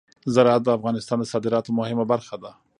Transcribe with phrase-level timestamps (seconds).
[0.33, 2.51] زراعت د افغانستان د صادراتو مهمه برخه ده.